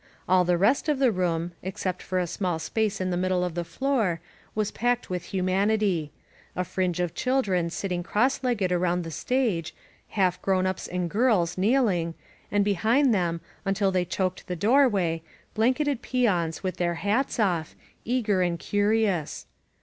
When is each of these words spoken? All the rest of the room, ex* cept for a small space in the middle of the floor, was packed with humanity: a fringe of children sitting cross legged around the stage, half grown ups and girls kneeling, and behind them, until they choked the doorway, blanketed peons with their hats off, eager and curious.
All 0.27 0.43
the 0.45 0.57
rest 0.57 0.89
of 0.89 0.97
the 0.97 1.11
room, 1.11 1.51
ex* 1.63 1.81
cept 1.83 2.01
for 2.01 2.17
a 2.17 2.25
small 2.25 2.57
space 2.57 2.99
in 2.99 3.11
the 3.11 3.17
middle 3.17 3.43
of 3.43 3.53
the 3.53 3.63
floor, 3.63 4.19
was 4.55 4.71
packed 4.71 5.11
with 5.11 5.25
humanity: 5.25 6.11
a 6.55 6.63
fringe 6.63 6.99
of 6.99 7.13
children 7.13 7.69
sitting 7.69 8.01
cross 8.01 8.43
legged 8.43 8.71
around 8.71 9.03
the 9.03 9.11
stage, 9.11 9.75
half 10.07 10.41
grown 10.41 10.65
ups 10.65 10.87
and 10.87 11.07
girls 11.07 11.55
kneeling, 11.55 12.15
and 12.51 12.65
behind 12.65 13.13
them, 13.13 13.41
until 13.63 13.91
they 13.91 14.03
choked 14.03 14.47
the 14.47 14.55
doorway, 14.55 15.21
blanketed 15.53 16.01
peons 16.01 16.63
with 16.63 16.77
their 16.77 16.95
hats 16.95 17.39
off, 17.39 17.75
eager 18.03 18.41
and 18.41 18.57
curious. 18.57 19.45